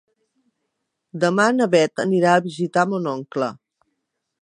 [1.25, 3.53] Demà na Bet anirà a visitar mon oncle.